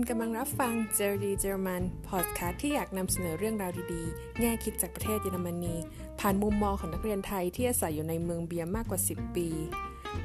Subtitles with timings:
[0.00, 5.74] คุณกำลังรับฟังเจอดีเจอรมันพอดคาสต์ที่อยากนำเสนอเรื่องราวดีๆ แง่คิดจากประเทศเยอรมนี
[6.20, 9.48] ผ่านมุมมองของนักเรียนไทยที่อาศัยอยู่ในเมืองเบียร์มากกว่า 10 ปี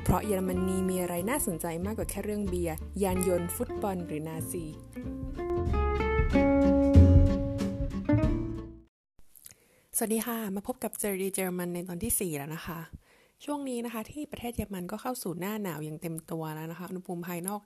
[0.04, 4.66] เพราะเยอรมนีมีอะไรน่าสนใจมากกว่าแค่เรื่องเบียร์ ยานยนต์ ฟุตบอล หรือนาซี
[9.98, 12.80] สวัสดีค่ะ มาพบกับเจอดีเจอรมันในตอนที่ 4 แล้วนะคะ
[13.44, 17.62] ช่วงนี้นะคะที่ประเทศเยอรมันก็เข้าสู่หน้าหนาวอย่างเต็มตัวแล้วนะคะอุณหภูมิภายนอก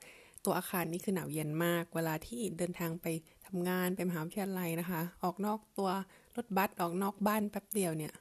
[0.48, 3.06] ตัวอาคารนี่คือหนาวเย็นมาก เวลาที่เดินทางไป
[3.46, 5.90] ทำงานไปมหาวิทยาลัยนะคะ ออกนอกตัว
[6.36, 8.14] รถบัสออกนอกบ้านแป๊บเดียวเนี่ย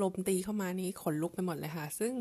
[0.00, 2.12] ลมตีเข้ามานี่ขนลุกไปหมดเลยค่ะ ซึ่ง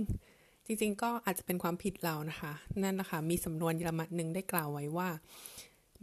[0.66, 5.10] จริงๆ ก็อาจจะเป็นความผิดเรานะคะ นั่นนะคะมีสำนวนเยอรมันหนึ่งได้กล่าวไว้ว่า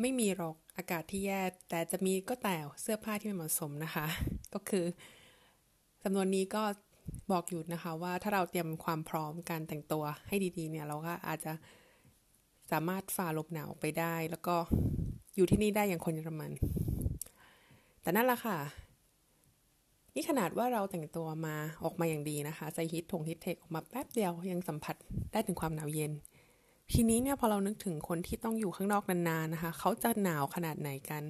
[0.01, 4.07] ไม่มีหรอกอากาศที่แย่ แต่จะมีก็แต่เสื้อผ้าที่ไม่เหมาะสมนะคะ
[4.55, 4.85] ก็คือ
[6.02, 6.62] สำนวนนี้ก็
[7.33, 11.52] บอกอยู่นะคะ ว่าถ้าเราเตรียมความพร้อมการแต่งตัวให้ดีๆ เนี่ย เราก็อาจจะ
[12.73, 14.57] สามารถฝ่าลมหนาวไปได้ แล้วก็
[15.37, 16.51] อยู่ที่นี่ได้อย่างคนเยอรมัน
[18.02, 18.59] แต่นั่นแหละค่ะ
[20.15, 24.96] นี่ขนาดว่าเราแต่งตัวมาออกมาอย่างดีนะคะใส่ฮิตถงฮิตเทคออกมาแป๊บเดียวยังสัมผัส
[25.32, 26.13] ได้ถึงความหนาวเย็น
[26.93, 31.23] ทีนี้เนี่ยพอเรานึกถึงคนที่ต้องอยู่ข้างนอกนานๆนะคะ เขาจะหนาวขนาดไหนกัน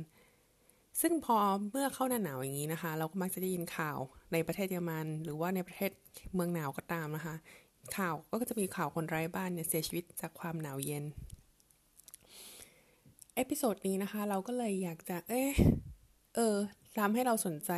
[1.00, 1.36] ซึ่งพอ
[1.70, 3.98] เมื่อเข้าหน้าหนาวอย่างนี้นะคะ เราก็มักจะได้ยินข่าว
[4.32, 5.90] ในประเทศเยอรมัน หรือว่าในประเทศ
[6.34, 7.34] เมืองหนาวก็ตามนะคะ
[7.96, 11.04] ข่าวก็จะมีข่าวคนไร้บ้านเนี่ยเสียชีวิตจากความหนาวเย็น
[13.34, 15.42] episode นี้นะคะ เราก็เลยอยากจะ เอ๊
[16.34, 16.56] เออ
[16.98, 17.70] ทำให้เราสนใจ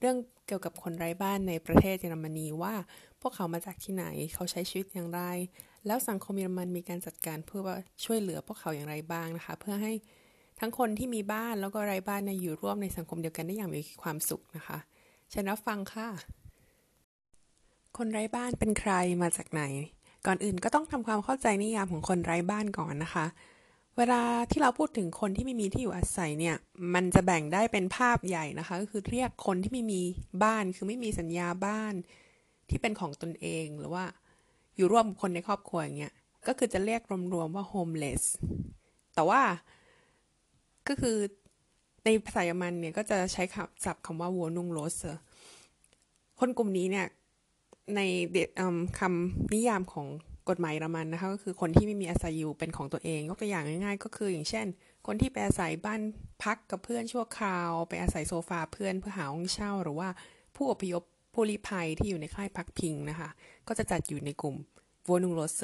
[0.00, 2.74] เรื่องเกี่ยวกับคนไร้บ้านในประเทศเยอรมนีว่า
[3.20, 5.20] พวกเขามาจากที่ไหน เขาใช้ชีวิตอย่างไร
[5.86, 9.92] แล้วสังคมเยอรมันมีการจัดการเพื่อว่าช่วยเหลือพวกเขาอย่างไรบ้างนะคะ เพื่อให้
[10.60, 14.78] ทั้งคนที่มีบ้านแล้วก็ไร้บ้านในอยู่ร่วมในสังคมเดียวกันได้อย่างมีความสุขนะคะ
[15.30, 16.08] เชิญรับฟังค่ะ
[17.98, 18.92] คนไร้บ้านเป็นใคร
[19.22, 19.62] มาจากไหน
[20.26, 23.26] ก่อนอื่นก็ต้องทำความเข้าใจนิยามของคนไร้บ้านก่อนนะคะ
[23.98, 26.56] เวลาที่เราพูดถึงคนที่ไม่มีที่อยู่อาศัยเนี่ย
[26.94, 30.00] มันจะแบ่งได้เป็นภาพใหญ่นะคะ ก็คือเรียกคนที่ไม่มี
[30.44, 31.94] บ้าน คือไม่มีสัญญาบ้าน
[32.68, 34.04] ที่เป็นของตนเองหรือว่า
[34.76, 36.14] อยู่ร่วมคนในครอบครัวอย่างเงี้ย
[36.46, 37.02] ก็คือจะเรียก
[37.34, 38.22] รวมๆว่า homeless
[39.14, 39.42] แต่ว่า
[40.88, 41.16] ก็คือ
[42.04, 44.96] ในภาษาเยอรมันเนี่ยก็จะใช้คำศัพท์คำว่า wohnungslos
[46.38, 47.06] คนกลุ่มนี้เนี่ย
[47.96, 48.00] ใน
[48.98, 50.06] คำนิยามของ
[50.48, 54.66] กฎหมายระมันนะคะก็คือคนที่ไม่มีอาศัยอยู่เป็นของตัวเองยกตัวอย่างง่าย ๆ ก็คืออย่างเช่น
[55.06, 56.00] คนที่ไปอาศัยบ้าน
[56.42, 60.08] พักกับเพื่อนชั่วคราว ไปอาศัยโซฟาเพื่อนเพื่อหาห้องเช่า หรือว่า
[60.56, 61.02] ผู้อพยพ
[61.34, 63.28] ผู้ลี้ภัยที่อยู่ในค่ายพักพิงนะคะ
[63.68, 64.56] ก็จะจัดอยู่ในกลุ่ม
[65.08, 65.54] v o n u n g l o s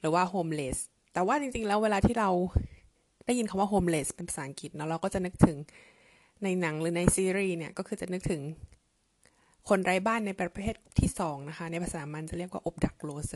[0.00, 0.78] หรือว่า homeless
[1.12, 2.30] แต่ว่าจริงๆ แล้วเวลาที่เรา
[3.26, 5.56] ได้ยินคำว่า homeless เป็นภาษาอังกฤษเนาะเราก็จะนึกถึง
[6.42, 8.42] ในหนังหรือในซีรีส์เนี่ยก็คือจะนึกถึง
[9.68, 13.32] คนไร้บ้านในประเภทที่สองนะคะ ในภาษามันจะเรียกว่าอบดักโลเซ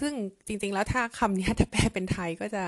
[0.00, 0.14] ซึ่ง
[0.46, 2.64] จริงๆ แล้วถ้าคำนี้ถ้าแปลเป็นไทยก็จะ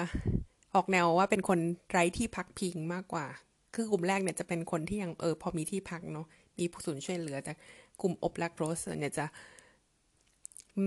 [0.74, 1.58] ออกแนวว่าเป็นคน
[1.90, 3.26] ไร้ที่พักพิงมากกว่า
[3.74, 6.26] คือกลุ่มแรกเนี่ยจะเป็นคนที่ยังเออพอมีที่พักเนาะ
[6.58, 7.52] มีผู้สูญช่วยเหลือแต่
[8.00, 9.26] กลุ่มอบลักโรสเนี่ยจะ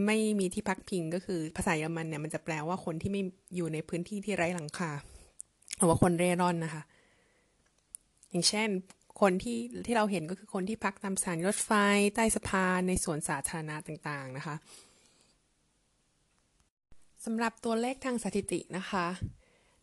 [0.06, 3.22] ไม่มีที่พักพิงก็คือภาษาเยอรมันเนี่ยมันจะแปลว่าคนที่ไม่
[3.56, 4.92] อยู่ในพื้นที่ที่ไร้หลังคา
[5.78, 6.84] หรือว่าคนเร่ร่อนนะคะ
[8.30, 8.70] อย่างเช่น
[9.22, 11.72] คนที่ที่เราเห็นก็คือคนที่พักตามสถานีรถไฟ
[12.16, 14.56] ใต้สะพานในสวนสาธารณะต่างๆนะคะ
[17.26, 19.08] สำหรับตัวเลขทางสถิตินะคะ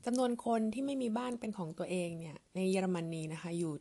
[0.06, 3.72] จำนวนคนที่ไม่มีบ้านเป็นของตัวเองเนี่ยในเยอรมนนีนะคะอยู่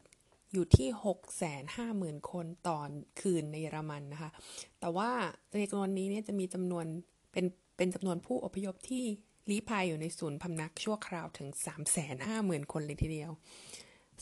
[0.54, 2.80] อยู่ที่ 6 5 0 0 0 0 คนต่อ
[3.22, 4.30] คืนในเยอรมันนะคะ
[4.80, 5.10] แต่ว่า
[5.60, 6.86] ในจำนวนนี้เนี่ยจะมีจำนวน
[7.32, 7.46] เป็น
[7.78, 9.04] เป็นจำนวนผู้อพยพที่
[9.50, 13.32] ลี้ภัยอยู่ในศูนย์พำนักชั่วคราวถึง 3 5 0 0 0 0 คนเลยทีเดียว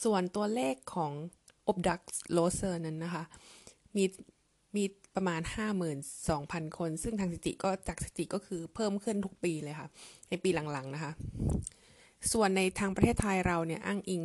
[0.04, 1.12] ส่วนตัวเลขของ
[1.68, 3.24] อบดักโลเซอร์นั้นนะคะ
[3.96, 4.04] มี
[4.76, 4.84] มี
[5.16, 5.42] ประมาณ
[6.10, 9.88] 52,000 คน ซึ่งทางสถิติก็จากสถิติก็คือเพิ่มขึ้นทุกปีเลยค่ะ
[10.30, 11.12] ในปีหลังๆนะคะ
[12.32, 14.24] ส่วนในทางประเทศไทยเราเนี่ยอ้างอิง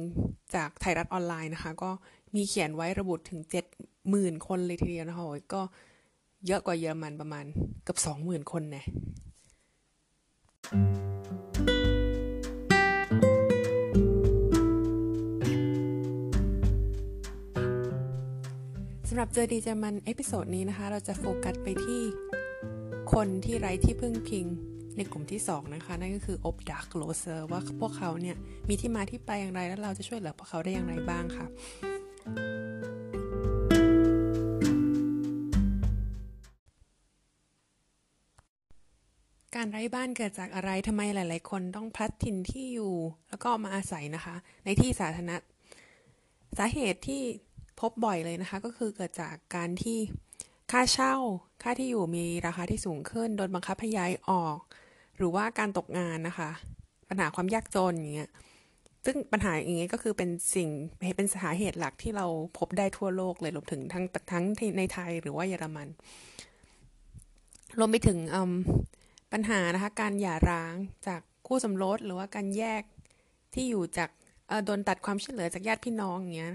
[0.55, 1.91] จากไทยรัฐออนไลน์นะคะ ก็
[2.35, 3.41] มีเขียนไว้ระบุถึง
[3.93, 5.63] 70,000 คนเลยทีเดียวนะคะก็
[6.47, 7.45] เยอะกว่าเยอรมันประมาณ
[7.85, 22.03] เกือบ20,000 คนเนี่ยำหรับเจอดีเจมันเอพิโซดนี้นะคะ เราจะโฟกัสไปที่
[23.13, 24.47] คนที่ไร้ที่พึ่งพิง
[24.97, 28.37] ในกลุ่มที่ 2 นะคะ นั่นก็คืออบดักโลเซอร์ว่าพวกเขาเนี่ย
[28.69, 31.47] มีที่มาที่ไปอย่างไรแล้วเราจะช่วยเหลือพวกเขาได้อย่างไรบ้างค่ะ
[39.55, 42.95] การไร้บ้านเกิดจากอะไรทำไมหลาย ๆ คนต้องพลัดถิ่นที่อยู่
[43.29, 45.37] แล้วก็มาอาศัยนะคะ ในที่สาธารณะ
[46.59, 47.23] สาเหตุที่
[47.81, 49.99] พบบ่อยเลยนะคะ ก็คือเกิดจากการที่
[50.73, 51.15] ค่าเช่า
[51.63, 54.59] ค่าที่อยู่มีราคาที่สูงขึ้น โดนบังคับให้ย้ายออก
[55.17, 56.51] หรือว่าการตกงานนะคะ
[57.09, 58.31] ปัญหาความยากจนอย่างเงี้ย
[59.05, 60.69] ซึ่งปัญหาอย่างเงี้ยก็คือเป็นสิ่ง
[61.17, 62.27] เป็นสาเหตุหลักที่เรา
[62.59, 64.45] พบได้ทั่วโลกเลยรวมถึงทั้งทั้ง
[64.79, 65.89] ในไทยหรือว่าเยอรมัน
[67.79, 68.19] รวมไปถึง
[69.33, 70.75] ปัญหานะคะ การหย่าร้าง
[71.07, 72.83] จากคู่สมรสหรือว่าการแยก
[73.55, 74.11] ที่อยู่จาก
[74.65, 76.55] โดนตัดความช่วยเหลือจากญาติพี่น้องอย่างเงี้ย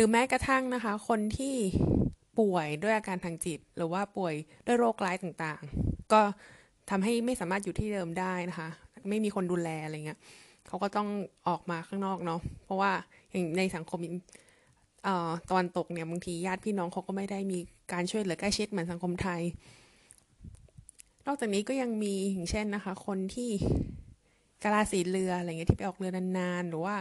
[0.00, 1.54] รือแม้กระทั่งนะคะ คนที่
[2.38, 4.34] ป่วยด้วยอาการทางจิต หรือว่าป่วย
[4.66, 6.20] ด้วยโรคร้ายต่างๆ ก็
[6.90, 8.68] ทำให้ไม่สามารถอยู่ที่เดิมได้นะคะ
[9.08, 10.18] ไม่มีคนดูแลอะไรเงี้ย
[10.66, 11.08] เขาก็ต้อง
[11.48, 12.92] ออกมาข้างนอกเนาะเพราะว่า
[13.30, 14.00] อย่างในสังคม
[15.48, 17.58] ตะวันตกเนี่ยบางทีญาติพี่น้องเขาก็ไม่ได้มี
[17.92, 19.42] การช่วยเหลือใกล้ชิดเหมือนสังคมไทย
[21.26, 23.50] นอกจากนี้ก็ยังมีอย่างเช่นนะคะ คนที่
[24.62, 26.96] กาลาสีเรืออะไรเงี้ยที่ไปออกเรือนานๆหรือว่า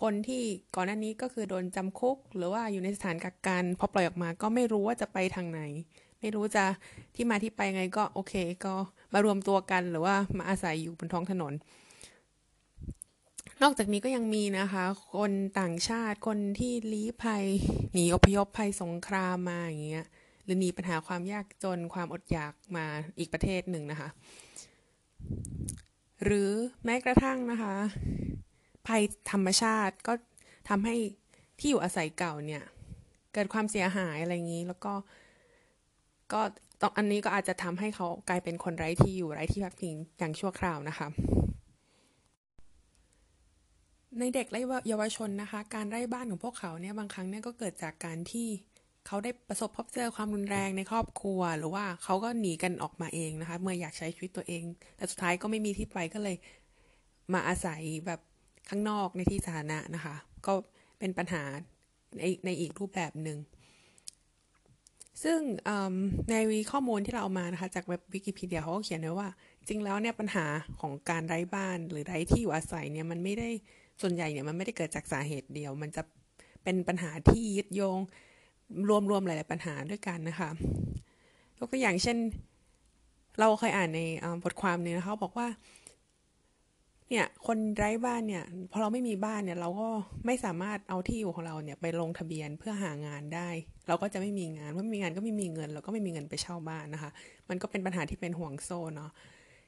[0.00, 0.42] คนที่
[0.74, 5.60] ก่อนหน้านี้ก็คือโดนจำคุก หรือว่าอยู่ในสถานกักกันพอปล่อยออกมาก็ไม่รู้ว่าจะไปทางไหน
[6.20, 6.64] ไม่รู้จะ
[7.14, 8.74] ที่มาที่ไปไงก็โอเค ก็
[9.12, 11.52] มารวมตัวกันหรือว่ามาอาศัยอยู่บนท้องถนน
[13.62, 17.44] นอกจากนี้ก็ยังมีนะคะ คนต่างชาติคนที่ลี้ภัย
[17.92, 20.06] หนีอพยพภัยสงครามมาอย่างเงี้ย
[20.44, 22.86] หรือหนีปัญหาความยากจนความอดอยากมา
[23.18, 24.08] อีกประเทศหนึ่งนะคะ
[26.24, 26.50] หรือ
[26.84, 27.74] แม้กระทั่งนะคะ
[28.88, 30.12] ภัยธรรมชาติก็
[30.68, 30.96] ทำให้
[31.58, 32.62] ที่อยู่อาศัยเก่าเนี่ย
[33.32, 34.92] เกิดความเสียหายอะไรอย่างนี้ แล้วก็
[36.32, 36.40] ก็
[36.80, 41.08] ตองอันนี้ก็อาจจะทำให้เขากลายเป็นคนไร้ที่อยู่ไร้ที่พักพิงอย่างชั่วคราวนะคะ
[44.18, 48.48] ในเด็กและเยาวชนนะคะ การไร้บ้านของพวกเขาเนี่ยบางครั้งเนี่ยก็เกิดจากการที่
[49.06, 54.62] เขาได้ประสบพบเจอความรุนแรงในครอบครัว หรือว่าเขาก็หนีกันออกมาเองนะคะ เมื่ออยากใช้ชีวิตตัวเอง
[54.96, 56.36] แต่สุดท้ายก็ไม่มีที่ไปก็เลย
[57.32, 58.20] มาอาศัยแบบ
[58.68, 60.14] ข้างนอกในที่สาธารณะนะคะ
[60.46, 60.52] ก็
[60.98, 61.42] เป็นปัญหา
[62.18, 63.38] ในในอีกรูปแบบหนึ่ง
[65.24, 65.38] ซึ่ง
[66.30, 69.28] ในวีข้อมูลที่เราเอามานะคะจากเว็บวิกิพีเดียเขาก็เขียนไว้ว่า
[69.68, 70.46] จริงแล้วเนี่ยปัญหา
[70.80, 73.48] ของการไร้บ้านหรือไร้ที่อยู่อาศัยเนี่ยมันไม่ได้
[74.00, 76.02] ส่วนใหญ่เนี่ยมันไม่ได้เกิดจากสาเหตุเดียว มันจะ
[76.64, 77.98] เป็นปัญหาที่ยึดโยง
[79.10, 80.50] รวมๆหลาย ๆ ปัญหาด้วยกันนะคะ
[81.58, 82.18] ยกตัวอย่างเช่น
[83.38, 84.00] เราเคยอ่านใน
[84.44, 85.48] บทความนี้นะคะบอกว่า
[87.10, 89.88] เนี่ยคนไร้บ้านเนี่ยพอเราไม่มีบ้านเนี่ย เราก็
[90.26, 93.48] ไม่สามารถเอาที่อยู่ของเราเนี่ยไปลงทะเบียนเพื่อหางานได้
[93.88, 97.10] เราก็จะไม่มีงานเมื่อมีงานก็ไม่มีเงิน เราก็ไม่มีเงินไปเช่าบ้านนะคะ
[97.48, 99.10] มันก็เป็นปัญหาที่เป็นห่วงโซ่เนาะ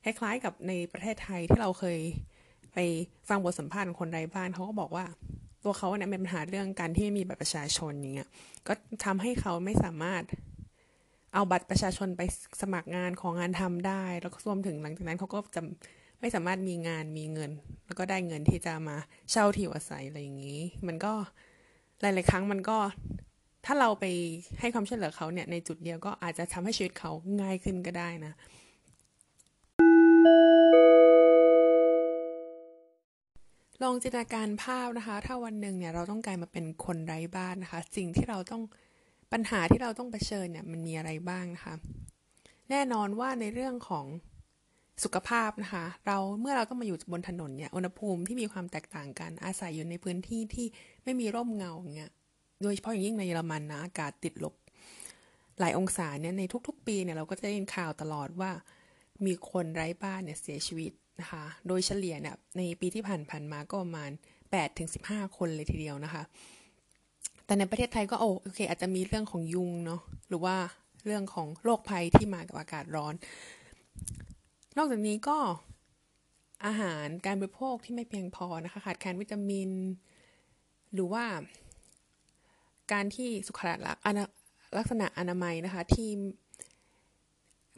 [0.04, 1.98] คล้ายๆกับในประเทศไทยที่เราเคย
[2.74, 2.78] ไป
[3.28, 5.04] ฟังบทสัมภาษณ์ของคนไร้บ้านเขาก็บอกว่า
[5.64, 8.28] ตัวเขาเนี่ยเป็นปัญหาเรื่องการที่ไม่มีบัตรประชาชนอย่างเงี้ย
[8.66, 8.72] ก็
[9.04, 10.22] ทำให้เขาไม่สามารถ
[11.34, 12.22] เอาบัตรประชาชนไป
[12.62, 15.62] สมัครงานของงานทำได้ แล้วก็รวมถึงหลังจากนั้นเขาก็จะ
[16.20, 17.50] ไม่สามารถมีงานมีเงิน
[17.86, 18.96] แล้วก็ได้เงินที่จะมา
[19.30, 21.12] เช่าที่อยู่อาศัยอะไรอย่างนี้ มันก็
[22.00, 22.78] หลาย ๆ ครั้งมันก็
[23.64, 24.04] ถ้าเราไป
[24.60, 27.10] ให้ความช่วยเหลือเขาเนี่ยในจุดเดียวก็อาจจะทำให้ชีวิตเขา
[27.40, 28.32] ง่ายขึ้นก็ได้นะ
[33.82, 38.62] ลองจินตนาการภาพนะคะ ถ้าวันหนึ่งเนี่ยเราต้องกลายมาเป็นคนไร้บ้านนะคะ สิ่งที่เราต้อง
[39.32, 41.74] ปัญหาที่เราต้องเผชิญเนี่ยมันมีอะไรบ้างนะคะ
[42.70, 44.06] แน่นอนว่าในเรื่องของ
[45.04, 50.66] สุขภาพนะคะ เราเมื่อเราต้องมาอยู่บนถนนเนี่ยอุณหภูมิที่มีความแตกต่างกันอาศัยอยู่ในพื้นที่ที่
[51.04, 52.12] ไม่มีร่มเงาเงี้ย
[52.62, 54.54] โดยเฉพาะอย่างยิ่งในเยอรมันนะอากาศติดลบ
[55.60, 58.50] หลายองศาเนี่ยในทุก ๆ ปีเนี่ยเราก็จะได้ยินข่าวตลอดว่า
[59.26, 64.10] มีคนไร้บ้านเนี่ยเสียชีวิตนะคะ โดยเฉลี่ยเนี่ยในปีที่ผ่านๆมาก็ประมาณ
[64.44, 66.22] 8ถึง15 คนเลยทีเดียวนะคะ
[67.44, 70.56] แต่ในประเทศไทยก็โอเค อาจจะมีเรื่องของยุงเนาะหรือว่า
[71.04, 73.14] เรื่องของโรคภัยที่มากับอากาศร้อน
[74.76, 75.38] นอกจากนี้ก็
[76.66, 79.70] อาหารการบริโภคที่ไม่เพียงพอนะคะขาดแคลนวิตามิน
[80.94, 81.24] หรือว่า
[82.92, 83.60] การที่สุข
[84.78, 86.10] ลักษณะอนามัยนะคะ ที่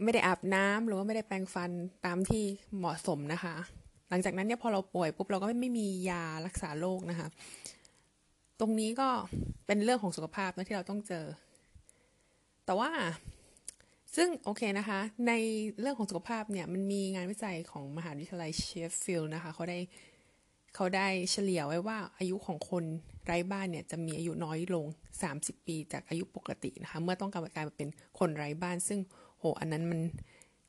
[0.03, 1.71] ไม่ได้อาบน้ำหรือว่าไม่ได้แปรงฟัน
[2.07, 2.43] ตามที่
[2.79, 3.55] เหมาะสมนะคะ
[4.09, 7.29] หลังจากนั้นเนี่ยพอเราป่วยปุ๊บเราก็ไม่มียารักษาโรคนะคะ
[8.61, 9.09] ตรงนี้ก็
[9.67, 11.27] เป็นเรื่องของสุขภาพนะที่เราต้องเจอ
[12.65, 12.91] แต่ว่า
[14.17, 15.33] ซึ่งโอเคนะคะ ใน
[15.81, 19.79] เรื่องของสุขภาพเนี่ย มันมีงานวิจัยของมหาวิทยาลัยเชฟฟิลด์นะคะ เขาได้
[20.75, 22.85] เขาได้เฉลี่ยไว้ว่าอายุของคน
[23.27, 24.87] ไร้บ้านเนี่ย จะมีอายุน้อยลง
[25.27, 27.89] 30 ปีจากอายุปกตินะคะ เมื่อต้องการกลายมาเป็น
[28.19, 29.01] คนไร้บ้าน ซึ่ง
[29.39, 30.01] โหอันนั้นมัน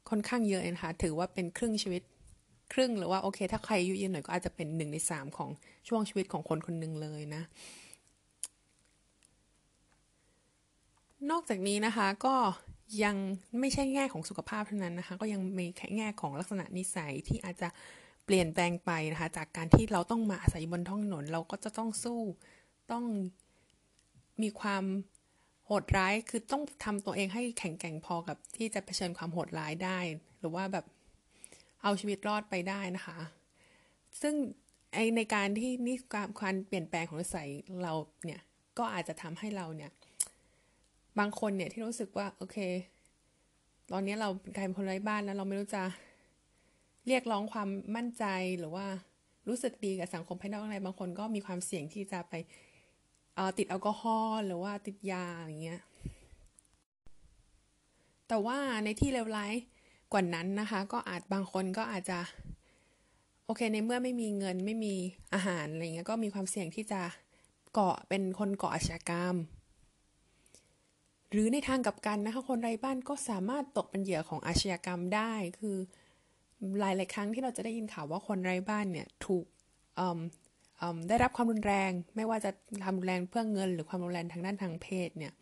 [0.10, 2.02] ค่อนข้างเยอะนะคะ ถือว่าเป็นครึ่งชีวิต
[2.74, 5.50] ครึ่งหรือว่าโอเค ถ้าใครอายุยืนหน่อยก็อาจจะเป็นหนึ่งในสามของ
[5.88, 7.44] ช่วงชีวิตของคนคนหนึ่งเลยนะ
[11.32, 12.36] นอกจากนี้นะคะก็
[13.04, 13.16] ยัง
[13.60, 15.66] ไม่ใช่แง่ของสุขภาพเท่านั้นนะคะ ก็ยังมี
[15.98, 17.70] แง่ของลักษณะนิสัยที่อาจจะ
[18.26, 22.22] เปลี่ยนแปลงไปนะคะ จากการที่เราต้องมาอาศัยบนท้องถนนเราก็จะต้องสู้
[22.92, 23.04] ต้อง
[24.42, 24.84] มีความ
[25.66, 30.00] โหดร้ายคือต้องทำตัวเองให้แข็งแกร่งพอกับที่จะเผชิญความโหดร้ายได้
[30.40, 30.86] หรือว่าแบบ
[31.84, 33.18] เอาชีวิตรอดไปได้นะคะ
[34.22, 34.36] ซึ่ง
[34.94, 35.98] ไอในการที่นี่
[36.42, 37.50] การเปลี่ยนแปลงของนิสัย
[37.84, 37.94] เรา
[38.26, 38.42] เนี่ย
[38.78, 39.92] ก็อาจจะทำให้เราเนี่ย
[41.20, 42.58] บางคนเนี่ยที่รู้สึกว่า โอเค
[43.92, 45.84] ตอนนี้เรากลายเป็นคนไร้บ้านแล้วเราไม่รู้จะ
[47.08, 48.26] เรียกร้องความมั่นใจ
[48.60, 48.86] หรือว่า
[49.48, 52.34] รู้สึกดีกับสังคมภายนอกอะไรบางคนก็มีความเสี่ยงที่จะไป
[53.58, 55.82] ติดแอลกอฮอล์หรือว่าติดยาอย่างเงี้ย
[58.28, 59.54] แต่ว่าในที่เลวร้าย
[60.14, 62.20] กว่านั้นนะคะ ก็อาจบางคนก็อาจจะ
[63.46, 64.94] โอเคในเมื่อไม่มีเงินไม่มี
[65.34, 67.02] อาหารอะไรเงี้ยก็มีความเสี่ยงที่จะ
[67.74, 69.36] เกาะเป็นคนเกาะอาชญากรรม
[71.32, 75.78] หรือในทางกับกันนะคะคนไร้บ้านก็สามารถตกเป็นเหยื่อของอาชญากรรมได้ คือ
[76.80, 79.46] หลายหลายครั้งที่เราจะได้ยินข่าวว่าคนไร้บ้านเนี่ยถูก
[81.10, 82.52] ได้รับความรุนแรง ไม่ว่าจะ
[82.84, 85.34] ทำรุนแรงเพื่อเงิน หรือความรุนแรงทางด้านทางเพศเนี่ย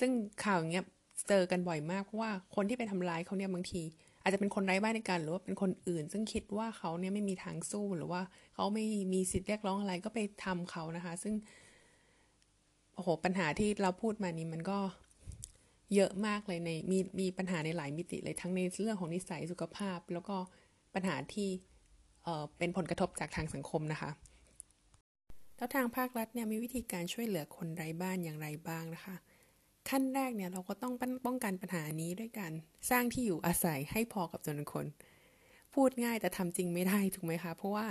[0.00, 0.10] ซึ่ง
[0.44, 0.84] ข่าวอย่างเงี้ย
[1.28, 3.82] เจอกันบ่อยมากเพราะว่าคนที่ไปทำร้ายเขาเนี่ยบางที
[4.22, 8.20] อาจจะเป็นคนไร้บ้านในการหรือว่าเป็นคนอื่น ซึ่งคิดว่าเขาเนี่ยไม่มีทางสู้หรือว่า
[8.54, 11.34] เขาไม่มีสิทธิ์เรียกร้องอะไรก็ไปทำเขานะคะ ซึ่ง
[13.04, 14.78] อ้โห ปัญหาที่เราพูดมานี้มันก็
[15.94, 20.36] เยอะมากเลยในมีมีปัญหาในหลายมิติเลยทั้งในเรื่องของนิสัยสุขภาพ แล้วก็
[20.94, 21.48] ปัญหาที่
[22.24, 24.10] เเป็นผลกระทบจากทางสังคมนะคะ
[25.56, 29.16] แล้วทางภาครัฐเนี่ยมีวิธีการช่วยเหลือคนไร้บ้านอย่างไรบ้างนะคะ
[29.88, 30.94] ขั้นแรกเนี่ยเราก็ต้อง
[31.26, 32.52] ป้องกันปัญหานี้ด้วยการ
[32.90, 34.86] สร้างที่อยู่อาศัยให้พอกับจำนวนคน
[35.74, 37.86] พูดง่ายแต่ทำจริงไม่ได้ถูกไหมคะ เพราะว่า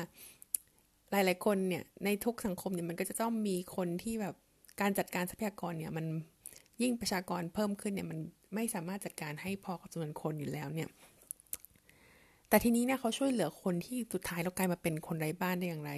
[1.12, 4.36] หลาย ๆ คนเนี่ยในทุกสังคมเนี่ยมันก็จะต้องมีคนที่แบบ
[4.82, 6.06] การจัดการทรัพยากรเนี่ยมัน
[6.82, 8.20] ยิ่งประชากรเพิ่มขึ้นเนี่ยมัน
[8.56, 10.90] ไม่สามารถจัดการให้พอกับจำนวนคนอยู่แล้วเนี่ย
[12.50, 15.92] แต่ทีนี้เนี่ยเขาช่วยเหลือคนที่สุดท้ายแล้วกลายมาเป็นคนไร้บ้านได้อย่างไร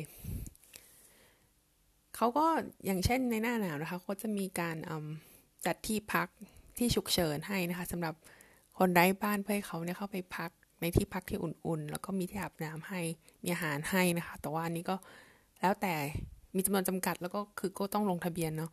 [2.16, 2.46] เขาก็
[2.86, 4.76] อย่างเช่นในหน้าหนาวนะคะเขาจะมีการ
[5.66, 6.28] จัดที่พัก
[6.78, 8.14] ที่ฉุกเฉินให้นะคะสำหรับ
[8.78, 10.50] คนไร้บ้านเพื่อให้เขาเนี่ยเข้าไปพัก
[10.82, 13.02] ในที่พักที่อุ่นๆ แล้วก็มีที่อาบน้ำให้
[13.44, 14.96] มีอาหารให้นะคะ แต่ว่าอันนี้ก็
[15.62, 15.96] แล้วแต่
[16.56, 18.72] มีจำนวนจำกัดแล้วก็คือก็ต้องลงทะเบียนเนาะ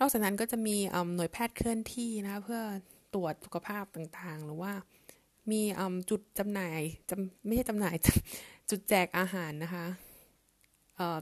[0.00, 0.76] นอกจากนั้นก็จะมี
[1.14, 2.60] หน่วยแพทย์เคลื่อนที่นะคะเพื่อ
[3.14, 4.72] ตรวจสุขภาพต่างๆ หรือว่า
[5.50, 5.60] มี
[6.10, 6.80] จุดจำหน่าย
[7.10, 7.94] จำไม่ใช่จำหน่าย
[8.70, 9.86] จุดแจกอาหารนะคะ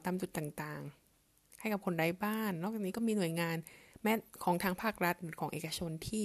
[0.04, 3.56] ตามจุดต่างๆ ให้กับคนไร้บ้าน นอกจากนี้ก็มีหน่วยงาน
[4.02, 4.12] แม้
[4.44, 6.22] ของทางภาครัฐของเอกชนที่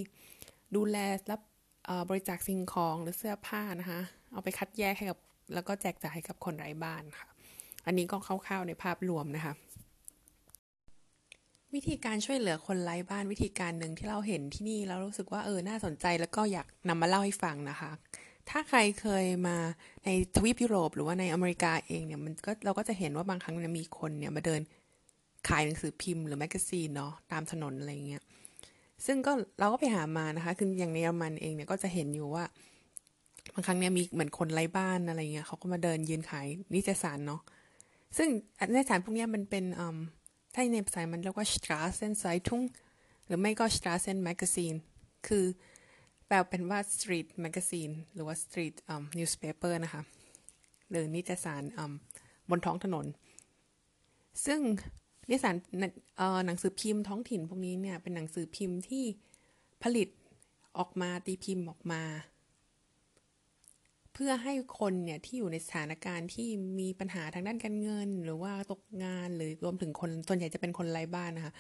[0.75, 0.97] ดูแล
[1.31, 1.41] รับ
[2.09, 5.19] บริจาคสิ่งของหรือเสื้อผ้านะคะ เอาไปคัดแยกให้กับ
[5.53, 7.27] แล้วก็แจกจ่ายให้กับคนไร้บ้านค่ะ
[7.85, 9.53] อันนี้ก็คร่าวๆในภาพรวมนะคะ
[11.75, 17.91] วิธีการช่วยเหลือคนไร้บ้านวิธีการหนึ่งที่เราเห็นที่นี่แล้วรู้สึกว่าเออน่าสนใจแล้วก็อยากนำมาเล่าให้ฟังนะคะ
[18.49, 19.57] ถ้าใครเคยมา
[20.05, 24.61] ในทวีปยุโรป หรือว่าในอเมริกาเองเนี่ยมันก็เราก็จะเห็นว่าบางครั้งเนี่ยมีคนเนี่ยมาเดิน
[25.47, 28.23] ขายหนังสือพิมพ์หรือ magazine เนาะตามถนนอะไรเงี้ย
[29.05, 32.45] ซึ่งก็เราก็ไปหามานะคะคืออย่างในเยอรมันเองเนี่ยก็จะเห็นอยู่ว่า
[33.53, 37.41] บางครั้งเนี่ยมีเหมือนคนไร้บ้านอะไรเงี้ยเขาก็มาเดินยืนขายนิตยสารเนาะ
[38.17, 39.65] ซึ่งนิตยสารพวกนี้มันเป็น
[40.53, 42.65] ถ้าในภาษาเยอรมันเรียกว่า Straßenzeitung
[43.25, 44.77] หรือไม่ก็ Straßenmagazin
[45.27, 45.45] คือ
[46.27, 50.01] แปลเป็นว่า Street Magazine หรือว่า Street um, Newspaper นะคะ
[50.89, 51.63] หรือนิตยสาร
[52.49, 53.05] บนท้องถนน
[54.45, 54.59] ซึ่ง
[55.29, 55.55] นิตยสาร
[56.45, 59.05] หนังสือพิมพ์ท้องถิ่นพวกนี้เนี่ยเป็นหนังสือพิมพ์ที่
[59.83, 60.07] ผลิต
[60.77, 62.01] ออกมาตีพิมพ์ออกมา
[64.23, 66.49] พื่อให้คนเนี่ยที่อยู่ในสถานการณ์ที่
[66.79, 71.53] มีปัญหาทางด้านการเงิน หรือว่าตกงานหรือรวมถึงคนส่วนใหญ่จะเป็นคนไร้บ้านนะคะ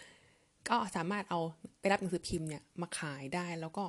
[0.69, 1.39] ก็สามารถเอา
[1.79, 3.83] ไปรับหนังสือพิมพ์เนี่ยมาขายได้แล้วก็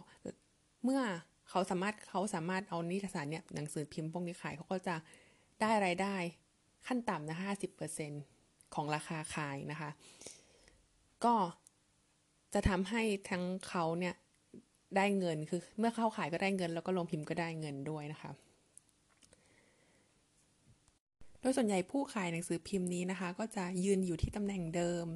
[0.85, 1.03] เมื่อ
[1.49, 4.97] เขาสามารถเขาสามารถเอานิตยสารเนี่ยหนังสือพิมพ์พวกนี้ขายเขาก็จะ
[5.61, 6.17] ได้ไรายได้
[6.87, 8.13] ขั้นต่ำนะห้าสิบเปอร์เซ็น
[8.75, 9.91] ของราคาขายนะคะ
[11.25, 11.35] ก็
[12.55, 14.15] จะทำให้ทั้งเขาเนี่ย
[14.97, 18.33] ได้เงินคือเมื่อเข้าขายก็ได้เงิน แล้วก็ลงพิมพ์ก็ได้เงินด้วยนะคะ
[21.41, 25.07] โดยส่วนใหญ่ผู้ขายหนังสือพิมพ์นี้นะคะ ก็จะยืนอยู่ที่ตำแหน่งเดิม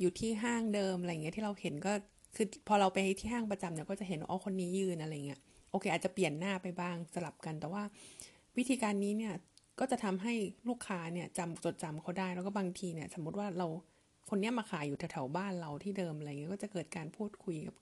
[0.00, 1.92] อยู่ที่ห้างเดิมอะไรเงี้ยที่เราเห็นก็
[2.36, 7.82] คือพอเราไปที่ห้างประจำเนี่ยก็จะเห็นอ๋อคนนี้ยืนอะไรเงี้ยโอเค อาจจะเปลี่ยนหน้าไปบ้างสลับกัน แต่ว่า
[8.56, 9.34] วิธีการนี้เนี่ย
[9.78, 10.34] ก็จะทำให้
[10.68, 13.66] ลูกค้าเนี่ยจำจดจำเขาได้แล้วก็บางทีเนี่ย สมมติว่าเรา
[14.28, 17.74] คนนี้มาขายอยู่แถวๆบ้านเราที่เดิมอะไรเงี้ยก็จะเกิดการพูดคุยกับ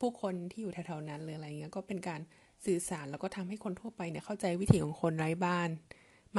[0.00, 2.20] ผู้คนที่อยู่แถวๆนั้นเลยอะไรเงี้ยก็เป็นการ
[2.66, 5.68] สื่อสารแล้วก็ทำให้คนทั่วไปเนี่ยเข้าใจวิถีของคนไร้บ้าน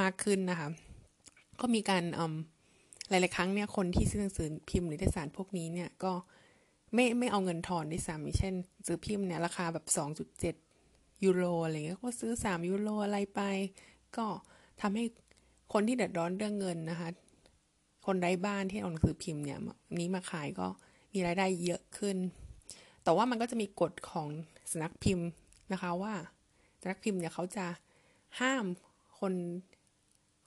[0.00, 0.68] มากขึ้นนะคะ
[1.60, 2.02] ก็มีการ
[3.08, 6.12] หลาย ๆ ครั้งเนี่ยคนที่ซื้อหนังสือพิมพ์หรือเอกสารพวกนี้เนี่ยก็
[6.94, 8.54] ไม่ไม่เอาเงินทอนได้ซ้ำเช่น
[8.86, 9.86] ซื้อพิมพ์เนี่ยราคาแบบ
[10.54, 13.40] 2.7 ยูโรอะไรเงี้ยก็ซื้อ 3 ยูโรอะไรไป
[14.16, 14.26] ก็
[14.80, 15.04] ทำให้
[15.72, 17.08] คนที่เดือดร้อนเรื่องเงินนะคะ
[18.06, 19.58] คนไร้บ้านที่เอาหนังสือพิมพ์เนี่ย
[20.00, 20.68] นี้มาขายก็
[21.12, 22.16] มีรายได้เยอะขึ้น
[23.04, 24.28] แต่ว่ามันก็จะมีกฎของ
[24.72, 25.28] สนักพิมพ์
[25.72, 26.14] นะคะว่า
[26.80, 27.66] สนักพิมพ์เนี่ยเขาจะ
[28.40, 28.64] ห้าม
[29.20, 29.34] คน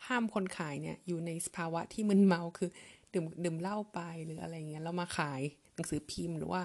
[0.07, 2.69] ห้ามคนขายเนี่ยอยู่ในสภาวะที่มึนเมาคือ
[3.13, 5.41] ดื่มดื่มเหล้าไปหรืออะไรเงี้ยแล้วมาขาย
[5.75, 6.61] หนังสือพิมพ์หรือว่า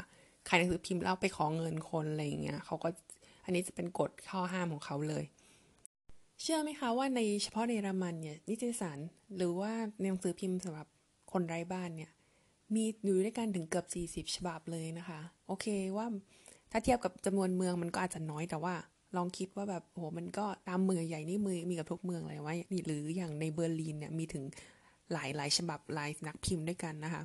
[0.49, 2.89] ขายหนังสือพิมพ์แล้วไปขอเงินคนอะไรเงี้ยเขาก็
[3.45, 5.25] อันนี้จะเป็นกฎข้อห้ามของเขาเลย
[6.41, 8.99] เชื่อไหมคะว่าในเฉพาะในเยอรมันเนี่ยนิตยสาร
[9.37, 10.89] หรือว่าในหนังสือพิมพ์สำหรับ
[11.33, 12.11] คนไร้บ้านเนี่ย
[12.75, 13.87] มีอยู่ด้วยกันถึงเกือบ
[14.31, 16.07] 40 ฉบับเลยนะคะ โอเคว่า
[16.71, 18.75] ถ้าเทียบกับจำนวนเมืองมันก็อาจจะน้อยแต่ว่า
[19.17, 22.55] ลองคิดว่าแบบโหมันก็ตามเมืองใหญ่นี่มือมีกับทุกเมืองเลยว่า
[22.87, 24.45] หรืออย่างในเบอร์ลินเนี่ยมีถึง
[25.13, 27.23] หลายหลายฉบับหลายนักพิมพ์ด้วยกันนะคะ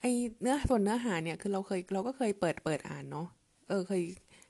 [0.00, 0.04] ไอ
[0.40, 3.26] เนื้อส่วนเนื้อหาเนี่ยคือเราเคยเราก็เคยเปิดเปิดอ่านเนาะ
[3.68, 4.02] เออเคย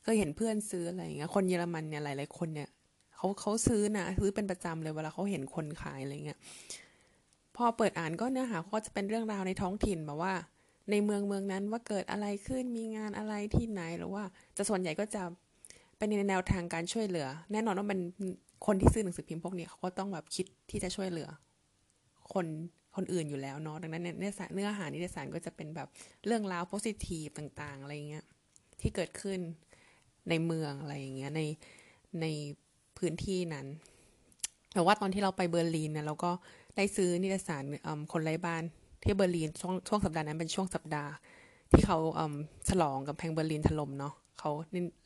[0.03, 2.69] เคยเห็นเพื่อนซื้ออะไรอย่างเงี้ยคนเยอรมันเนี่ยหลายๆคนเนี่ย
[3.17, 6.38] เขาเขาซื้อนะซื้อเป็นประจำเลยเวลาเขาเห็นคนขายอะไรเงี้ย
[7.57, 10.35] พอเปิดอ่านก็เนื้อหาก็จะเป็นเรื่องราวในท้องถิ่นแบบว่า
[10.91, 14.25] ในเมืองเมืองนั้นว่าเกิดอะไรขึ้นมีงานอะไรที่ไหนหรือว่า
[14.57, 15.23] จะส่วนใหญ่ก็จะ
[15.97, 17.99] เป็นในแนวทางการช่วยเหลือ แน่นอนว่ามัน
[18.67, 21.29] คนที่ซื้อหนังสือพิมพ์พวกนี้เขาก็ต้องแบบคิดที่จะช่วยเหลือ
[22.33, 22.47] คน
[22.97, 25.88] คนอื่นอยู่แล้วเนาะดังนั้นเนื้อสารเนื้อหานิตยสารก็จะเป็นแบบ
[26.26, 28.25] เรื่องราวโพสิทีฟต่างๆ อะไรเงี้ย
[28.81, 29.38] ที่เกิดขึ้น
[30.29, 31.43] ในเมืองอะไรอย่างเงี้ยใน
[32.21, 32.26] ใน
[32.99, 33.67] พื้นที่นั้น
[34.75, 36.31] แต่ว่าตอนที่เราไปเบอร์ลินเนี่ยเราก็
[36.76, 37.62] ได้ซื้อนิตยสาร
[38.12, 38.62] คนไร้บ้าน
[39.03, 41.12] ที่เบอร์ลินช่วงช่วงสัปดาห์นั้นเป็นช่วงสัปดาห์
[41.71, 41.99] ที่เขา
[42.69, 44.50] ฉลองกำแพงเบอร์ลินถล่มเนาะเขา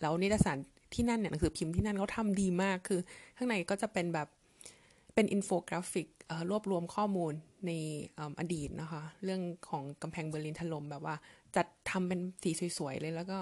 [0.00, 0.58] แล้วนิตยสาร
[0.94, 3.00] ที่นั่นเนี่ยหนังสือพิมพ์ที่นั่นเขาทำดีมากคือ
[3.36, 4.28] ข้างในก็จะเป็นแบบ
[5.14, 6.08] เป็นอินโฟกราฟิก
[6.50, 7.32] รวบรวมข้อมูล
[7.66, 7.70] ใน
[8.40, 11.14] อดีตนะคะ เรื่องของกำแพงเบอร์ลินถล่มแบบว่า
[11.56, 13.38] จัดทำเป็นสีสวยๆเลยแล้วก็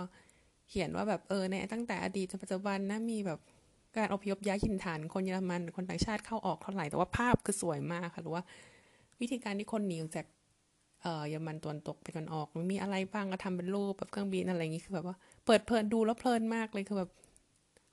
[0.69, 3.41] เขียนว่าแบบเออในตั้งแต่อดีตจนปัจจุบันนะมีแบบ
[3.97, 8.43] การอพยพย้ายถิ่นฐานคนเยอรมันคนต่างชาติเข้าออกเท่าไหร่แต่ว่าภาพคือสวยมากค่ะหรือว่า
[9.21, 10.27] วิธีการที่คนหนีออกจาก
[11.29, 17.11] เยอรมันตะวันตกไปตะวันออกมันมีอะไรบ้างก็ทำเป็นรูปแบบเครื่องบินอะไรอย่างงี้คือแบบว่าเปิดเพลินดูแล้วเพลินมากเลยคือแบบ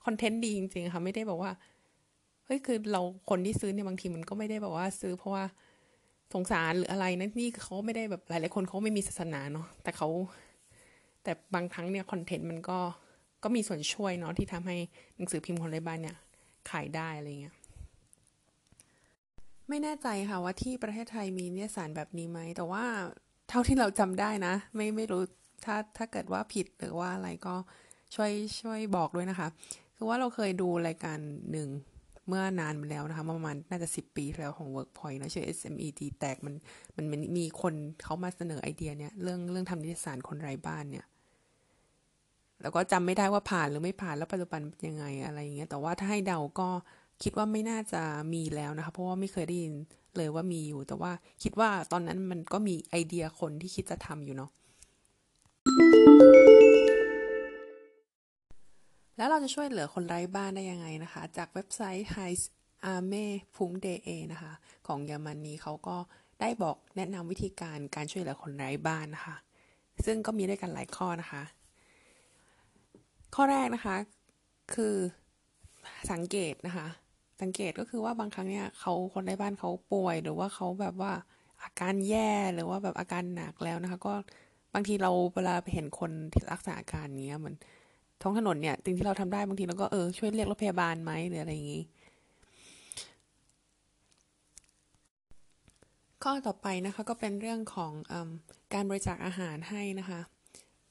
[0.06, 1.52] คอนเทนต์ดีจริง ๆ ค่ะ ไม่ได้บอกว่า
[2.46, 5.44] เฮ้ยคือเราคนที่ซื้อเนี่ยบางทีมันก็ไม่ได้แบบว่าซื้อเพราะว่า
[6.34, 10.08] สงสารหรืออะไรนะนี่เขาไม่ได้แบบหลาย ๆ คนเขาไม่มีศาสนาเนาะแต่เขา
[11.22, 12.78] แต่บางครั้งเนี่ยคอนเทนต์มันก็
[13.42, 14.76] ก็มีส่วนช่วยเนาะที่ทำให้
[15.16, 16.16] หนังสือพิมพ์คนไร้บ้านเนี่ย
[16.70, 17.54] ขายได้อะไรเงี้ย
[19.68, 22.84] ไม่แน่ใจค่ะว่าที่ประเทศไทยมีเนิยสารแบบนี้ไหมแต่ว่า
[23.48, 25.22] เท่าที่เราจำได้นะ ไม่ไม่รู้
[25.64, 27.54] ถ้าถ้าเกิดว่าผิดหรือว่าอะไรก็
[28.14, 29.48] ช่วยช่วยบอกด้วยนะคะ
[29.96, 31.18] คือว่าเราเคยดูรายการ
[31.52, 31.68] หนึ่ง
[32.28, 36.54] เมื่อนานมาแล้วนะคะ ประมาณน่าจะสิบปีแล้วของ Workpoint นะชื่อ SMED แตกมัน
[36.96, 37.06] มัน
[37.38, 41.06] มีคนเขามาเสนอไอเดียเนี่ยเรื่องเรื่องทำนิตยสารคนไร้บ้านเนี่ย
[42.62, 46.68] แล้วก็จำไม่ได้ว่าผ่านหรือไม่ผ่านแล้วปัจจุบันเป็นยังไงอะไรอย่างเงี้ยแต่ว่าถ้าให้เดาก็
[47.22, 48.02] คิดว่าไม่น่าจะ
[48.34, 49.74] มีแล้วนะคะ เพราะว่าไม่เคยได้ยิน
[50.16, 54.50] เลยว่ามีอยู่ แต่ว่าคิดว่าตอนนั้นมันก็มีไอเดียคนที่คิดจะทำอยู่เนาะ
[59.16, 62.32] แล้วเราจะช่วยเหลือคนไร้บ้านได้ยังไงนะคะ จากเว็บไซต์ h i
[62.92, 63.26] Arme
[63.56, 64.52] p u n d e นะคะ
[64.86, 65.96] ของเยอรมนีเขาก็
[66.40, 69.36] ได้บอกแนะนำวิธีการการช่วยเหลือคนไร้บ้านนะคะ
[70.06, 71.42] ซึ่งก็มีด้วยกันหลายข้อนะคะ
[73.34, 73.96] ข้อแรกนะคะ
[74.74, 74.94] คือ
[76.12, 76.86] สังเกตนะคะ
[77.42, 81.12] สังเกตก็คือว่าบางครั้งเนี่ยเขาคนไร้บ้านเขาป่วย หรือว่าเขาแบบว่า
[81.62, 84.14] อาการแย่หรือว่าแบบอาการหนักแล้วนะคะ ก็
[84.74, 87.54] บางทีเราเวลาไปเห็นคนที่รักษาอาการเนี้ยมัน
[88.22, 91.82] ท้องถนนเนี่ยสิ่งที่เราทำได้บางทีเราก็เออช่วยเรียกรถพยาบาลไหมหรืออะไรอย่างนี้
[96.22, 98.14] ข้อต่อไปนะคะก็เป็นเรื่องของอ
[98.74, 100.20] การบริจาคอาหารให้นะคะ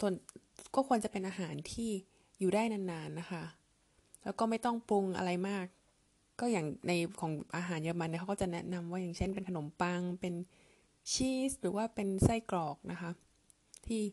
[0.02, 0.14] ตน
[0.76, 1.92] ก็ควรจะเป็นอาหารที่
[2.40, 3.44] อยู่ได้นานๆนะคะ
[4.24, 5.66] แล้วก็ไม่ต้องปรุงอะไรมาก
[6.40, 10.34] ก็อย่างในของอาหารเยอรมันเนี่ยเขาก็จะแนะนำว่าอย่างเช่นเป็นขนมปังเป็น
[11.12, 13.12] ชีสหรือว่าเป็นไส้กรอกนะคะ
[13.86, 14.04] ที่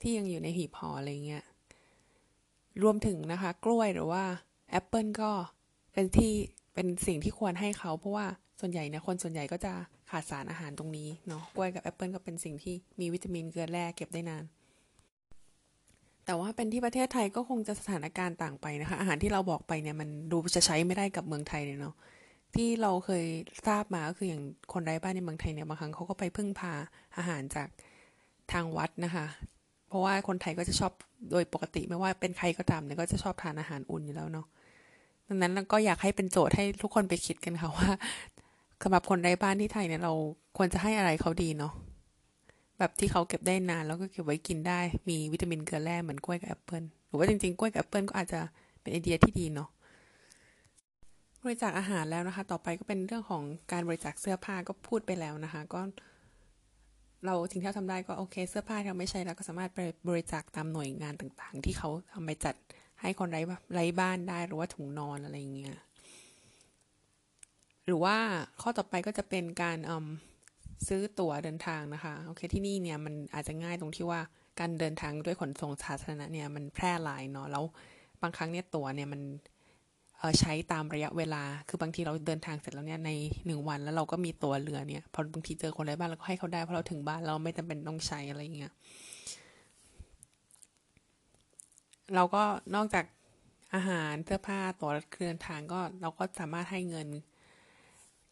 [0.00, 1.44] ที่ยังอยู่ในหีบห่ออะไรเงี้ย
[2.82, 4.24] รวมถึงนะคะ กล้วยหรือว่า
[4.70, 5.30] แอปเปิลก็
[5.92, 6.32] เป็นที่
[6.74, 8.26] เป็นสิ่งที่ควรให้เขา เพราะว่า
[8.60, 9.72] ส่วนใหญ่เนี่ยคนส่วนใหญ่ก็จะ
[10.10, 14.44] ขาดสารอาหารตรงนี้เนาะกล้วยกับแอปเปิลก็เป็นสิ่งที่มีวิตามินเกลือแร่เก็บได้นาน
[16.24, 21.94] แต่ว่าเป็นที่ประเทศไทยก็คงจะสถานการณ์ต่างไปนะคะ อาหารที่เราบอกไปเนี่ยมันดูจะใช้ไม่ได้กับเมืองไทยเลยเนาะ
[22.54, 23.24] ที่เราเคย
[23.66, 26.72] ทราบมาก็คืออย่างคนไร้บ้านในเมืองไทยเนี่ยบางครั้งเขาก็ไปพึ่งพา
[27.16, 27.68] อาหารจาก
[28.52, 29.26] ทางวัดนะคะ
[29.88, 30.92] เพราะว่าคนไทยก็จะชอบ
[31.30, 34.46] โดยปกติไม่ว่าเป็นใครก็ตามเนี่ยก็จะชอบทานอาหารอุ่นอยู่แล้วเนาะ
[35.28, 37.90] ดังนั้นก็อยากให้เป็นโจทย์ให้ทุกคนไปคิดกันค่ะว่า
[38.82, 40.12] สำหรับคนไร้บ้านที่ไทยเนี่ยเรา
[40.56, 41.72] ควรจะให้อะไรเขาดีเนาะ
[42.78, 48.40] แบบที่เขาเก็บได้นานแล้วก็เก็บไว้กินได้ มีวิตามินเกลือแร่เหมือนกล้วยกับแอปเปิลหรือว่าจริงๆกล้วยกับแอปเปิลก็อาจจะ
[48.80, 49.68] เป็นไอเดียที่ดีเนาะ
[51.42, 55.80] บริจาคอาหารแล้วนะคะ ต่อไปก็เป็นเรื่องของการบริจาคเสื้อผ้าก็พูดไปแล้วนะคะ ก็
[57.24, 62.54] เราสิ่งที่เราทำได้ก็โอเค เสื้อผ้าที่เราไม่ใช้แล้วก็สามารถไปบริจาคตามหน่วยงานต่างๆ ที่เขาทำไปจัด
[63.00, 63.40] ให้คนไร้
[63.74, 65.76] ไร้บ้านได้หรือว่าถุงนอนอะไรเงี้ย
[67.84, 68.16] หรือว่า
[68.60, 69.78] ข้อต่อไปก็จะเป็นการ
[70.88, 74.20] ซื้อตั๋วเดินทางนะคะโอเคที่นี่เนี่ยมันอาจจะง่ายตรงที่ว่า
[74.60, 77.64] การเดินทางด้วยขนส่งสาธารณะเนี่ยมันแพร่หลายเนาะแล้ว
[78.22, 79.20] บางครั้งเนี่ยตั๋วเนี่ยมัน
[80.40, 83.10] ใช้ตามระยะเวลา คือบางทีเราเดินทางเสร็จแล้วเนี่ยใน
[83.46, 88.72] หนึ่งวันแล้วเราก็มีตั๋วเรือเนี่ย พอบางทีเจอคนไร้บ้านเราก็ให้เขาได้เพราะเราถึงบ้านเราไม่จำเป็นต้องใช้อะไรเงี้ย
[92.14, 92.42] เราก็
[92.74, 93.04] นอกจาก
[93.74, 94.90] อาหารเสื้อผ้าตั๋ว
[95.22, 97.08] เดินทางก็เราก็สามารถให้เงิน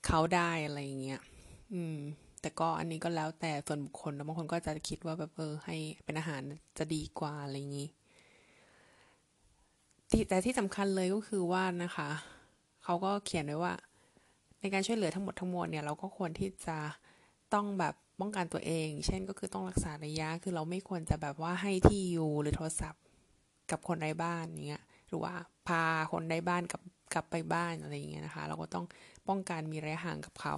[0.06, 1.20] เขาได้อะไรเงี้ย
[1.74, 1.98] อืม
[2.40, 6.42] แต่ก็อันนี้ก็แล้วแต่ส่วนบุคคลแล้วบางคนก็จะคิดว่าแบบเออให้เป็นอาหาร
[6.78, 7.88] จะดีกว่าอะไรอย่างนี้
[10.28, 12.08] แต่ที่สำคัญเลยก็คือว่านะคะ
[12.84, 13.74] เขาก็เขียนไว้ว่า
[14.60, 16.78] ในการช่วยเหลือทั้งหมดทั้งมวลเนี่ย เราก็ควรที่จะ
[17.54, 23.02] ต้องแบบป้องกันตัวเอง เช่นก็คือต้องรักษาระยะ คือเราไม่ควรจะแบบว่าให้ที่อยู่หรือโทรศัพท์
[23.70, 25.34] กับคนไร้บ้านเงี้ยหรือว่า
[25.68, 26.80] พาคนไร้บ้านกับ
[27.14, 28.84] กลับไปบ้านอะไรอย่างเงี้ยนะคะ เราก็ต้อง
[29.28, 30.56] ป้องกันมีระยะห่างกับเขา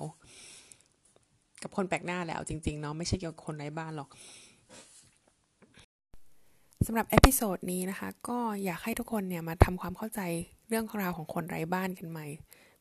[1.62, 4.09] กับคนแปลกหน้าแล้วจริงๆเนาะไม่ใช่เกี่ยวกับคนไร้บ้านหรอก
[6.84, 10.20] สำหรับ episode นี้นะคะ ก็อยากให้ทุกคนเนี่ยมาทำความเข้าใจ
[10.68, 12.26] เรื่องราวของคนไร้บ้านกันใหม่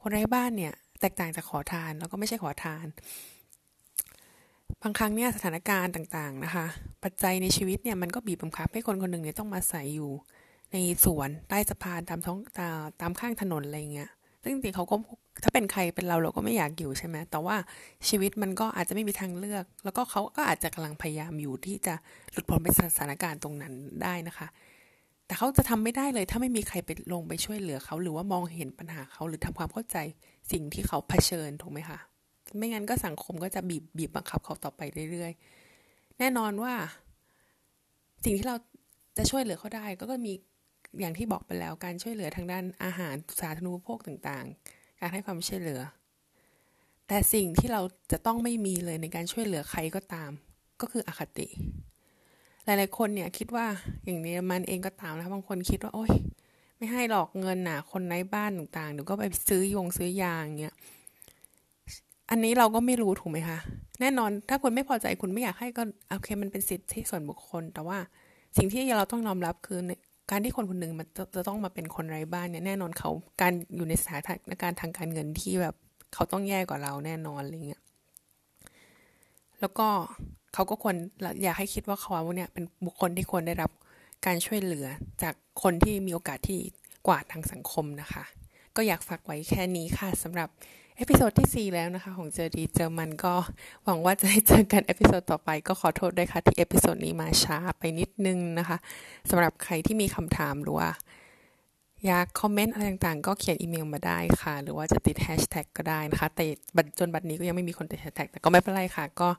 [0.01, 2.86] คนไร้บ้านเนี่ยแตกต่างจากขอทานแล้วก็ไม่ใช่ขอทาน
[4.81, 6.65] บางครั้งเนี่ยสถานการณ์ต่างๆนะคะ
[7.03, 10.12] ปัจจัยในชีวิตเนี่ยมันก็บีบบังคับให้คนคนหนึ่งเนี่ยต้องมาอาศัยอยู่
[10.71, 12.69] ในสวนใต้สะพานตามท้องตา
[13.01, 14.10] ตามข้างถนนอะไรเงี้ย
[14.45, 14.95] ซึ่งจริงๆเขาก็
[15.43, 17.55] ถ้าเป็นใครเป็นเราเราก็ไม่อยากอยู่ใช่ไหมแต่ว่า
[18.10, 21.93] ชีวิตมันก็อาจจะไม่มีทางเลือก แล้วก็เขาก็อาจจะกำลังพยายามอยู่ที่จะ
[22.31, 24.47] หลุดพ้นไปสถานการณ์ตรงนั้นได้นะคะ
[25.25, 29.97] แต่เขาจะทำไม่ได้เลย ถ้าไม่มีใครไปลงไปช่วยเหลือเขา หรือว่ามองเห็นปัญหาเขาหรือทำความเข้าใจ
[30.51, 31.99] สิ่งที่เขาเผชิญถูกไหมคะ
[32.58, 34.81] ไม่งั้นก็สังคมก็จะบีบบีบบังคับเขาต่อไป
[35.12, 36.73] เรื่อยๆ แน่นอนว่า
[38.23, 38.55] สิ่งที่เรา
[39.17, 40.34] จะช่วยเหลือเขาได้ ก็มี
[40.99, 45.81] อย่างที่บอกไปแล้วการช่วยเหลือทางด้านอาหารสาธารณูปโภคต่างๆ การให้ความช่วยเหลือ
[47.08, 47.81] แต่สิ่งที่เรา
[48.12, 50.31] จะต้องไม่มีเลยในการช่วยเหลือใครก็ตาม
[50.81, 51.47] ก็คืออคติ
[52.65, 53.65] หลายๆคนเนี่ยคิดว่า
[54.05, 56.13] อย่างนี้มันเองก็ตามนะบางคนคิดว่า โอ๊ย
[56.77, 60.75] ไม่ให้หลอกเงินน่ะ คนในบ้านต่างๆเดี๋ยวก็ไปซื้อยงซื้อยางเงี้ย
[62.29, 63.58] อันนี้เราก็ไม่รู้ถูกไหมคะ
[64.01, 67.99] แน่นอนถ้าคุณไม่พอใจคุณไม่อยากให้ก็โอเคมันเป็นสิทธิส่วนบุคคล แต่ว่า
[68.58, 69.79] สิ่งที่เราต้องยอมรับคือ
[70.30, 73.12] การที่คนคนหนึ่งมันจะต้องมาเป็นคนไร้บ้านเนี่ยแน่นอนเขา
[73.42, 74.18] การอยู่ในสถา
[74.52, 75.76] นการณ์ทางการเงินที่แบบ
[76.14, 77.84] เขาต้องแย่กว่าเราแน่นอนอะไรเงี้ย
[79.60, 79.88] แล้วก็
[80.54, 80.96] เขาก็ควร
[81.44, 83.72] อยากให้คิดว่าเขาเนี่ยเป็นบุคคลที่ควรได้รับ
[84.26, 84.88] การช่วยเหลือ
[85.24, 85.34] จาก
[85.64, 86.60] คนที่มีโอกาสที่
[87.08, 88.24] กว่าทางสังคมนะคะ
[88.78, 90.50] ก็อยากฝากไว้แค่นี้ค่ะสำหรับ
[90.98, 93.34] episode ที่ 4 แล้วนะคะ ของเจอดีเจอมันก็
[93.84, 98.78] หวังว่าจะได้เจอกัน episode ต่อไปก็ขอโทษด้วยค่ะ ที่ episode นี้มาช้าไปนิดนึงนะคะ
[99.30, 100.90] สำหรับใครที่มีคำถามหรือว่า
[102.06, 106.44] อยากคอมเมนต์อะไรต่างๆ ก็เขียนอีเมลมาได้ค่ะ หรือว่าจะติดแฮชแท็กก็ได้นะคะ แต่
[107.00, 109.30] จนบัดนี้ก็ยังไม่มีคนติดแฮชแท็กแต่ก็ไม่เป็นไรค่ะ ก็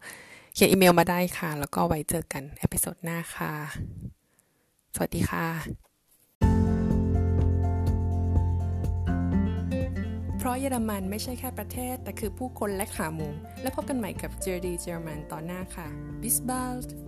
[0.54, 3.52] เขียนอีเมลมาได้ค่ะ แล้วก็ไว้เจอกัน episode หน้าค่ะ
[4.94, 5.85] สวัสดีค่ะ
[10.46, 13.28] ราะเยอรมันไม่ใช่แค่ประเทศ แต่คือผู้คนและขาหมู
[13.62, 15.86] และพบกันใหม่กับเจอร์ดีเยอรมันตอนหน้าค่ะ
[16.22, 17.05] Bis bald